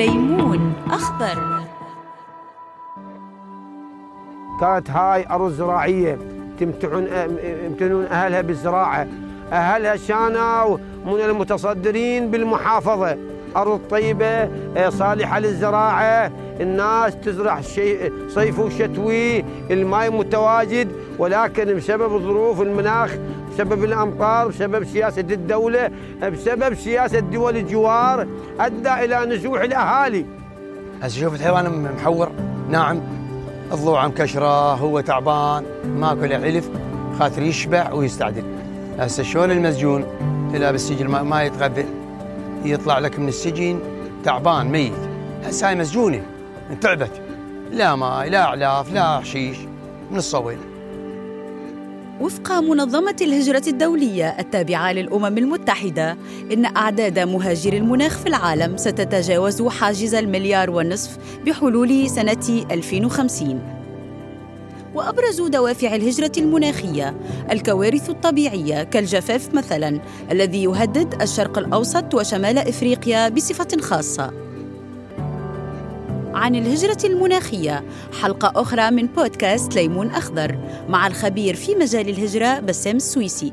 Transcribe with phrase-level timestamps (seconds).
[0.00, 1.38] ليمون أخضر.
[4.60, 6.18] كانت هاي أرض زراعية.
[6.60, 7.06] تمتعون
[7.64, 9.06] يمتنون أهلها بالزراعة.
[9.52, 13.16] أهلها شانوا من المتصدرين بالمحافظة.
[13.56, 14.50] أرض طيبة
[14.88, 16.32] صالحة للزراعة.
[16.60, 19.44] الناس تزرع شيء صيف وشتوي.
[19.70, 20.88] الماء متواجد
[21.18, 23.16] ولكن بسبب ظروف المناخ
[23.54, 25.90] بسبب الأمطار بسبب سياسة الدولة
[26.22, 28.26] بسبب سياسة دول الجوار
[28.60, 30.26] أدى إلى نزوح الأهالي.
[31.02, 32.30] هسه شوف الحيوان محور
[32.70, 33.00] ناعم
[33.72, 36.70] الضوعه مكشره هو تعبان ماكو له علف
[37.18, 38.44] خاطر يشبع ويستعدل.
[38.98, 40.04] هسه شلون المسجون؟
[40.54, 41.86] إلى بالسجن ما, ما يتغذى.
[42.64, 43.80] يطلع لك من السجن
[44.24, 44.92] تعبان ميت.
[45.44, 46.22] هسه هاي مسجونة
[46.80, 47.22] تعبت.
[47.72, 49.58] لا ماي لا أعلاف لا حشيش.
[50.10, 50.58] من الصويل.
[52.20, 56.16] وفق منظمة الهجرة الدولية التابعة للأمم المتحدة
[56.52, 63.80] إن أعداد مهاجري المناخ في العالم ستتجاوز حاجز المليار والنصف بحلول سنة 2050
[64.94, 67.16] وأبرز دوافع الهجرة المناخية
[67.50, 74.49] الكوارث الطبيعية كالجفاف مثلاً الذي يهدد الشرق الأوسط وشمال إفريقيا بصفة خاصة.
[76.40, 77.84] عن الهجرة المناخية.
[78.20, 83.52] حلقة أخرى من بودكاست ليمون أخضر مع الخبير في مجال الهجرة بسام السويسي.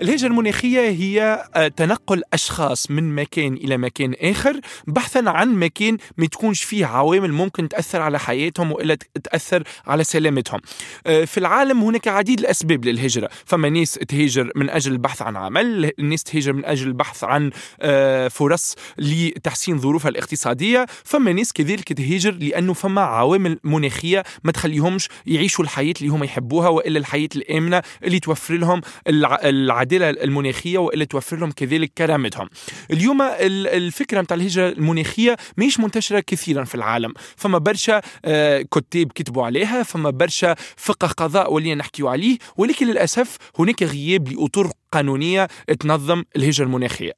[0.00, 6.26] الهجرة المناخية هي آه، تنقل أشخاص من مكان إلى مكان آخر بحثا عن مكان ما
[6.26, 10.60] تكونش فيه عوامل ممكن تأثر على حياتهم وإلا تأثر على سلامتهم.
[11.06, 13.28] آه، في العالم هناك عديد الأسباب للهجرة.
[13.44, 18.28] فما ناس تهاجر من أجل البحث عن عمل الناس تهاجر من أجل البحث عن آه،
[18.28, 25.64] فرص لتحسين ظروفها الاقتصادية فما ناس كذلك تهاجر لأنه فما عوامل مناخية ما تخليهمش يعيشوا
[25.64, 31.36] الحياة اللي هم يحبوها وإلا الحياة الآمنة اللي توفر لهم العدالة العداله المناخيه وإلا توفر
[31.36, 32.48] لهم كذلك كرامتهم.
[32.90, 39.44] اليوم الفكرة نتاع الهجرة المناخيه مش منتشرة كثيرا في العالم، فما برشا آه، كتاب كتبوا
[39.44, 45.48] عليها، فما برشا فقه قضاء ولينا نحكيو عليه، ولكن للأسف هناك غياب لأطر قانونية
[45.80, 47.12] تنظم الهجرة المناخيه.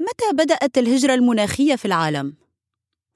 [0.00, 2.43] متى بدأت الهجرة المناخية في العالم؟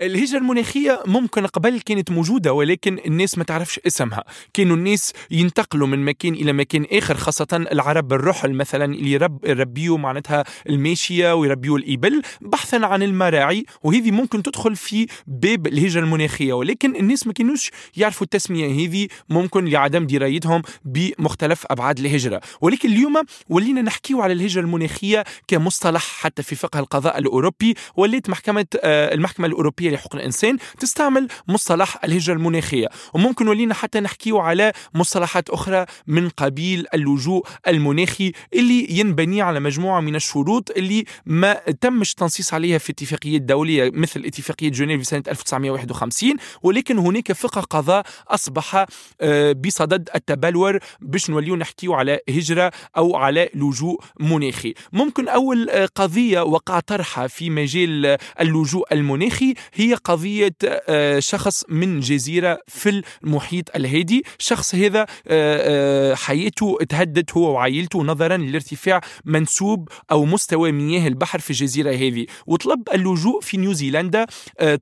[0.03, 4.25] الهجرة المناخية ممكن قبل كانت موجودة ولكن الناس ما تعرفش اسمها.
[4.55, 9.99] كانوا الناس ينتقلوا من مكان إلى مكان آخر خاصة العرب الرحل مثلا اللي رب يربيوا
[9.99, 16.53] معناتها الماشية ويربيوا الإبل بحثا عن المراعي وهذه ممكن تدخل في باب الهجرة المناخية.
[16.53, 18.87] ولكن الناس ما كانوش يعرفوا التسمية.
[18.87, 22.41] هذه ممكن لعدم درايتهم بمختلف أبعاد الهجرة.
[22.61, 28.67] ولكن اليوم ولينا نحكيو على الهجرة المناخية كمصطلح حتى في فقه القضاء الأوروبي وليت محكمة
[28.83, 32.89] آه، المحكمة الأوروبية الدولية لحقوق الإنسان تستعمل مصطلح الهجرة المناخية.
[33.15, 40.01] وممكن ولينا حتى نحكيه على مصطلحات أخرى من قبيل اللجوء المناخي اللي ينبني على مجموعة
[40.01, 46.37] من الشروط اللي ما تمش تنصيص عليها في اتفاقيات دولية مثل اتفاقية جنيف سنة 1951
[46.63, 48.87] ولكن هناك فقه قضاء أصبح
[49.21, 54.75] آه، بصدد التبلور باش نوليو نحكيو على هجرة أو على لجوء مناخي.
[54.93, 62.01] ممكن أول آه، قضية وقع طرحها في مجال اللجوء المناخي هي قضية آه، شخص من
[62.01, 64.23] جزيرة في المحيط الهادي.
[64.39, 71.39] شخص هذا آه، آه، حياته تهدد هو وعائلته نظرا لارتفاع منسوب أو مستوى مياه البحر
[71.39, 72.27] في الجزيرة هذه.
[72.47, 74.27] وطلب اللجوء في نيوزيلندا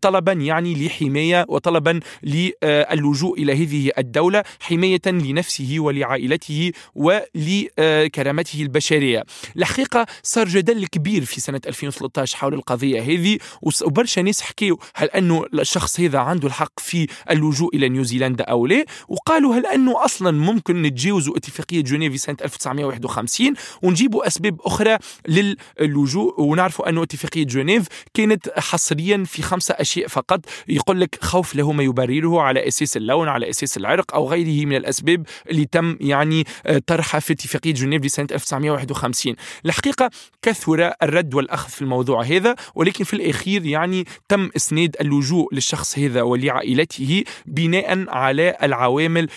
[0.02, 9.24] طلبا يعني لحماية وطلبا للجوء إلى هذه الدولة حماية لنفسه ولعائلته ولكرامته البشرية.
[9.56, 15.44] الحقيقة صار جدل كبير في سنة 2013 حول القضية هذه وبرشا ناس حكيوا هل أنه
[15.54, 20.82] الشخص هذا عنده الحق في اللجوء إلى نيوزيلندا أو لا؟ وقالوا هل أنه أصلا ممكن
[20.82, 24.98] نتجاوزوا اتفاقية جنيف سنة 1951 ونجيبوا أسباب أخرى
[25.28, 30.40] للجوء ونعرفوا أنه اتفاقية جنيف كانت حصريا في خمسة أشياء فقط.
[30.68, 34.76] يقول لك خوف له ما يبرره على أساس اللون على أساس العرق أو غيره من
[34.76, 40.10] الأسباب اللي تم يعني آه، طرحها في اتفاقية جنيف سنة 1951 الحقيقة
[40.42, 46.22] كثر الرد والأخذ في الموضوع هذا ولكن في الأخير يعني تم اسناد اللجوء للشخص هذا
[46.22, 49.28] ولعائلته بناء على العوامل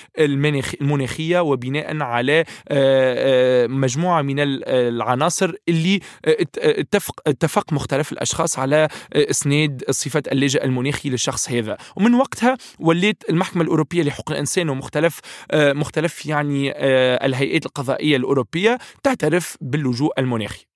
[0.81, 5.99] المناخية وبناء على آه، آه، مجموعة من العناصر اللي
[6.57, 11.77] اتفق اتفق مختلف الأشخاص على إسناد صفة اللاجئ المناخي للشخص هذا.
[11.95, 15.19] ومن وقتها وليت المحكمة الأوروبية لحقوق الانسان ومختلف
[15.51, 16.71] آه، مختلف يعني
[17.25, 20.68] الهيئات القضائية الأوروبية تعترف باللجوء المناخي.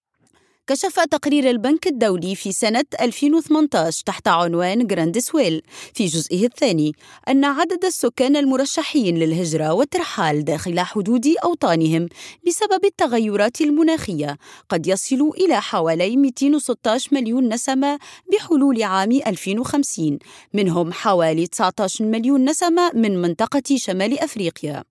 [0.68, 5.62] كشف تقرير البنك الدولي في سنة 2018 تحت عنوان Groundswell
[5.94, 6.92] في جزئه الثاني
[7.30, 12.08] أن عدد السكان المرشحين للهجرة والترحال داخل حدود أوطانهم
[12.48, 14.38] بسبب التغيرات المناخية
[14.70, 18.00] قد يصل إلى حوالي 216 مليون نسمة
[18.32, 20.20] بحلول عام 2050
[20.54, 24.84] منهم حوالي 19 مليون نسمة من منطقة شمال أفريقيا.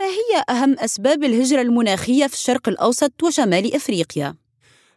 [0.00, 4.43] ما هي أهم أسباب الهجرة المناخية في الشرق الأوسط وشمال أفريقيا؟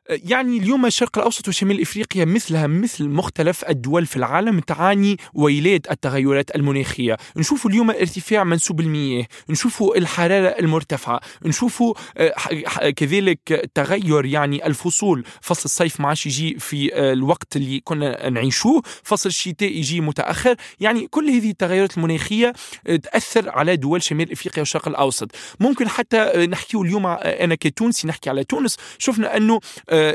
[0.09, 6.55] يعني اليوم الشرق الأوسط وشمال إفريقيا مثلها مثل مختلف الدول في العالم تعاني ويلات التغيرات
[6.55, 15.23] المناخية، نشوفوا اليوم ارتفاع منسوب المياه، نشوفوا الحرارة المرتفعة، نشوفوا آه، كذلك تغير يعني الفصول،
[15.41, 20.55] فصل الصيف ما عادش يجي في آه، الوقت اللي كنا نعيشوه، فصل الشتاء يجي متأخر،
[20.79, 22.53] يعني كل هذه التغيرات المناخية
[22.87, 28.29] آه، تأثر على دول شمال إفريقيا والشرق الأوسط، ممكن حتى نحكيو اليوم أنا كتونسي نحكي
[28.29, 29.59] على تونس، شفنا أنه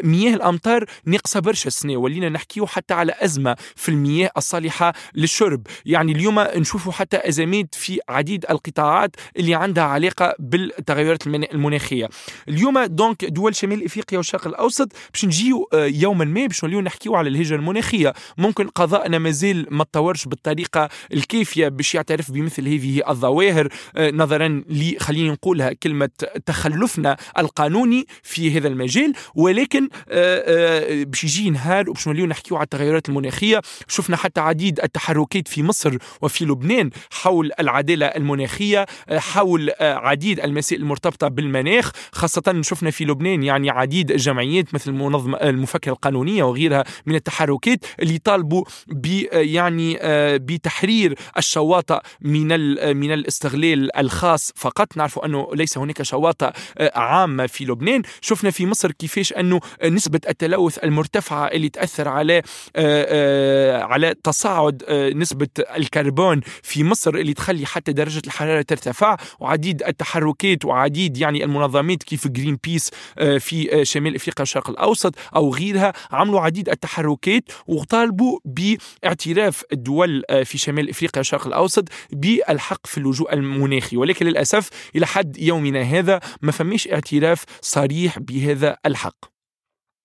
[0.04, 5.66] مياه الأمطار ناقصة برشا السنة ولينا نحكيو حتى على أزمة في المياه الصالحة للشرب.
[5.86, 12.08] يعني اليوم نشوفوا حتى أزمات في عديد القطاعات اللي عندها علاقة بالتغيرات المناخية.
[12.48, 17.16] اليوم donc دول شمال إفريقيا والشرق الأوسط باش نجيو آه، يوما ما باش نوليو نحكيو
[17.16, 18.12] على الهجرة المناخية.
[18.38, 23.68] ممكن قضاءنا مازال ما تطورش بالطريقة الكافية باش يعترف بمثل هذه الظواهر.
[23.96, 26.10] آه، نظرا ل خليني نقولها كلمة
[26.46, 32.56] تخلفنا القانوني في هذا المجال ولكن ولكن آه، آه، باش يجي نهار وباش نوليو نحكيو
[32.56, 39.18] على التغيرات المناخية شفنا حتى عديد التحركات في مصر وفي لبنان حول العدالة المناخية آه،
[39.18, 45.92] حول عديد المسائل المرتبطة بالمناخ خاصة شفنا في لبنان يعني عديد الجمعيات مثل المنظمة المفكره
[45.92, 49.98] القانونية وغيرها من التحركات اللي طالبوا ب يعني
[50.38, 52.48] بتحرير الشواطئ من
[52.96, 54.96] من الاستغلال الخاص فقط.
[54.96, 56.50] نعرف أنه ليس هناك شواطئ
[56.94, 58.02] عامة في لبنان.
[58.20, 62.42] شفنا في مصر كيفاش أنه نسبة التلوث المرتفعة اللي تأثر على آه،
[62.76, 69.16] آه، على تصاعد آه، نسبة الكربون في مصر اللي تخلي حتى درجة الحرارة ترتفع.
[69.40, 72.90] وعديد التحركات وعديد يعني المنظمات كيف Greenpeace
[73.38, 80.90] في شمال إفريقيا والشرق الأوسط أو غيرها عملوا عديد التحركات وطالبوا باعتراف الدول في شمال
[80.90, 83.96] إفريقيا والشرق الأوسط بالحق في اللجوء المناخي.
[83.96, 89.32] ولكن للأسف إلى حد يومنا هذا ما فماش اعتراف صريح بهذا الحق.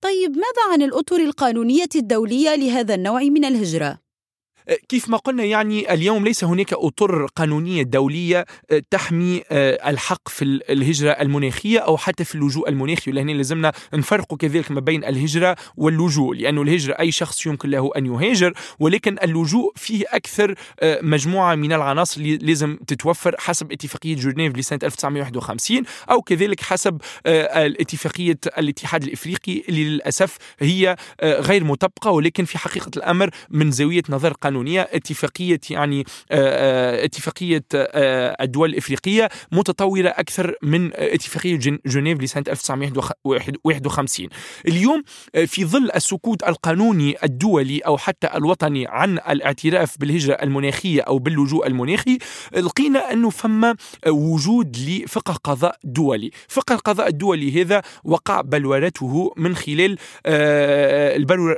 [0.02, 4.07] طيب ماذا عن الأطر القانونية الدولية لهذا النوع من الهجرة؟
[4.90, 10.46] كيف ما قلنا يعني اليوم ليس هناك أطر قانونية دولية آه، تحمي آه، الحق في
[10.46, 16.36] الهجرة المناخية أو حتى في اللجوء المناخي ولهنا لازمنا نفرق كذلك ما بين الهجرة واللجوء
[16.36, 21.74] لأنه الهجرة أي شخص يمكن له أن يهاجر ولكن اللجوء فيه أكثر آه، مجموعة من
[21.74, 29.64] العناصر اللي لازم تتوفر حسب اتفاقية جنيف لسنة 1951 أو كذلك حسب الاتفاقية الاتحاد الإفريقي
[29.70, 35.60] اللي للأسف هي غير مطبقة ولكن في حقيقة الأمر من زاوية نظر قانونيه القانونية اتفاقية
[35.70, 41.56] يعني آه، آه، اتفاقية آه، الدول الإفريقية متطورة أكثر من اتفاقية
[41.86, 44.30] جنيف لسنة 1951
[44.68, 45.04] اليوم
[45.46, 52.18] في ظل السكوت القانوني الدولي أو حتى الوطني عن الاعتراف بالهجرة المناخية أو باللجوء المناخي
[52.54, 53.76] لقينا انه فما
[54.08, 56.32] وجود لفقه قضاء دولي.
[56.48, 61.58] فقه القضاء الدولي هذا وقع بلورته من خلال البلور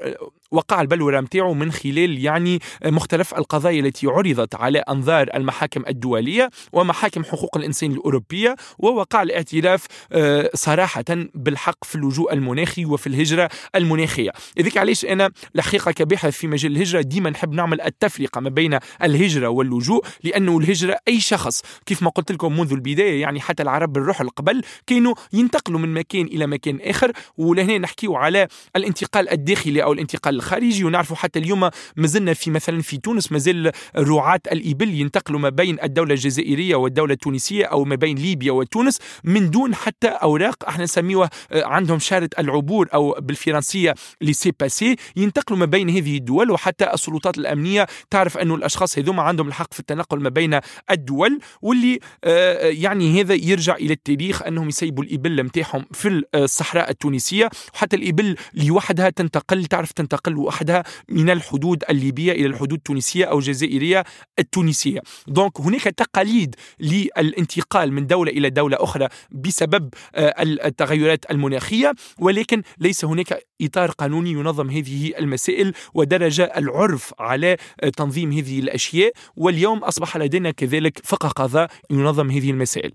[0.52, 7.24] وقع البلورة متاعه من خلال يعني مختلف القضايا التي عرضت على أنظار المحاكم الدولية ومحاكم
[7.24, 11.06] حقوق الإنسان الأوروبية ووقع الاعتراف آه، صراحة
[11.36, 14.32] بالحق في اللجوء المناخي وفي الهجرة المناخية.
[14.58, 19.48] إذيك علاش أنا الحقيقة كباحث في مجال الهجرة ديما نحب نعمل التفرقة ما بين الهجرة
[19.48, 24.22] واللجوء لأنه الهجرة أي شخص كيف ما قلت لكم منذ البداية يعني حتى العرب بالروح
[24.22, 30.39] القبل كانوا ينتقلوا من مكان إلى مكان آخر ولهنا نحكيو على الانتقال الداخلي أو الانتقال
[30.40, 35.78] الخارجي ونعرفوا حتى اليوم مازلنا في مثلا في تونس مازال رعاة الإبل ينتقلوا ما بين
[35.84, 40.68] الدولة الجزائرية والدولة التونسية أو ما بين ليبيا وتونس من دون حتى أوراق.
[40.68, 44.96] أحنا نسميوها آه، عندهم شارة العبور أو بالفرنسية laissez-passer.
[45.16, 49.80] ينتقلوا ما بين هذه الدول وحتى السلطات الأمنية تعرف أنه الأشخاص هذوما عندهم الحق في
[49.80, 50.60] التنقل ما بين
[50.92, 57.50] الدول واللي آه، يعني هذا يرجع إلى التاريخ أنهم يسيبوا الإبل متاعهم في الصحراء التونسية.
[57.74, 63.40] وحتى الإبل لوحدها تنتقل تعرف تنتقل تنتقل وحدها من الحدود الليبية إلى الحدود التونسية أو
[63.40, 64.04] الجزائرية
[64.40, 72.64] التونسية دونك هناك تقاليد للانتقال من دولة إلى دولة أخرى بسبب آه، التغيرات المناخية ولكن
[72.80, 79.78] ليس هناك إطار قانوني ينظم هذه المسائل ودرج العرف على آه، تنظيم هذه الأشياء واليوم
[79.78, 82.92] أصبح لدينا كذلك فقه قضاء ينظم هذه المسائل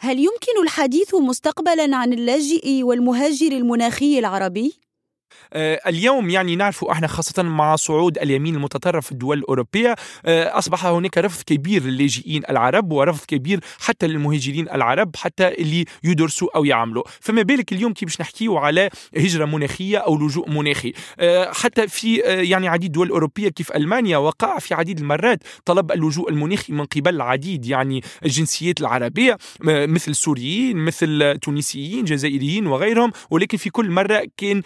[0.00, 4.87] هل يمكن الحديث مستقبلا عن اللاجئ والمهاجر المناخي العربي؟
[5.52, 9.94] آه، اليوم يعني نعرف أحنا خاصة مع صعود اليمين المتطرف في الدول الأوروبية
[10.26, 16.48] آه، أصبح هناك رفض كبير للاجئين العرب ورفض كبير حتى للمهاجرين العرب حتى اللي يدرسوا
[16.56, 17.02] أو يعملوا.
[17.20, 22.16] فما بالك اليوم كي باش نحكيو على هجرة مناخية أو لجوء مناخي؟ آه، حتى في
[22.16, 27.14] يعني عديد دول أوروبية كيف ألمانيا وقع في عديد المرات طلب اللجوء المناخي من قبل
[27.14, 34.62] العديد يعني الجنسيات العربية مثل السوريين مثل تونسيين جزائريين وغيرهم ولكن في كل مرة كان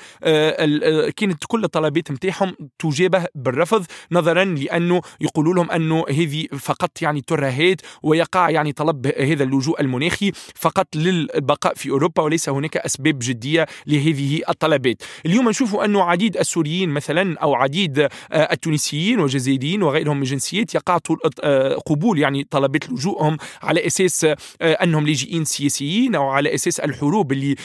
[1.16, 7.80] كانت كل الطلبات نتاعهم تجابه بالرفض نظرا لأنه يقولوا لهم أنه هذه فقط يعني ترهات
[8.02, 14.40] ويقع يعني طلب هذا اللجوء المناخي فقط للبقاء في أوروبا وليس هناك أسباب جدية لهذه
[14.48, 15.02] الطلبات.
[15.26, 20.98] اليوم نشوف أنه عديد السوريين مثلا أو عديد آه، التونسيين والجزائريين وغيرهم من الجنسيات يقع
[21.42, 27.32] آه، قبول يعني طلبات لجوءهم على أساس آه، أنهم لاجئين سياسيين أو على أساس الحروب
[27.32, 27.56] اللي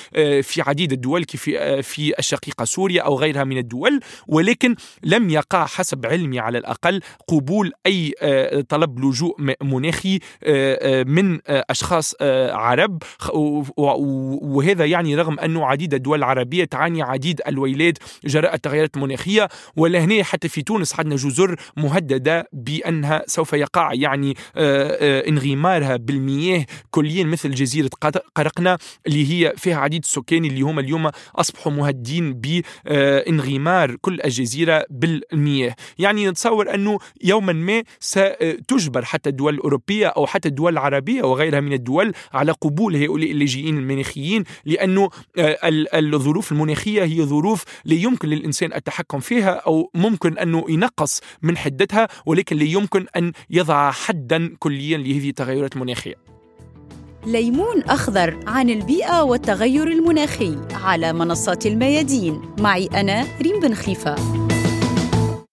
[0.44, 1.44] في عديد الدول كيف
[1.88, 7.72] في الشقيقة سوريا أو غيرها من الدول ولكن لم يقع حسب علمي على الأقل قبول
[7.86, 12.16] أي آه، طلب لجوء مناخي آه، آه، من أشخاص
[12.52, 13.04] عرب.
[13.34, 20.50] وهذا يعني رغم أنه عديد الدول العربية تعاني عديد الويلات جراء التغيرات المناخية ولهنا حتى
[20.50, 27.90] في تونس عندنا جزر مهددة بأنها سوف يقع يعني انغمارها بالمياه كليا مثل جزيرة
[28.36, 32.34] قرقنا اللي هي فيها عديد السكان اللي هم اليوم أصبحوا مهددين
[32.86, 35.76] بانغمار كل الجزيرة بالمياه.
[36.00, 41.74] يعني نتصور أنه يوما ما ستجبر حتى الدول الأوروبية أو حتى الدول العربية وغيرها من
[41.74, 45.58] الدول على قبول هؤلاء اللاجئين المناخيين لأنه آه،
[45.94, 52.08] الظروف المناخية هي ظروف لا يمكن للإنسان التحكم فيها أو ممكن أنه ينقص من حدتها
[52.26, 56.37] ولكن لا يمكن أن يضع حدا كليا لهذه التغيرات المناخية.
[57.28, 62.42] ليمون أخضر عن البيئة والتغير المناخي على منصات الميادين.
[62.60, 64.47] معي أنا ريم بن خليفة.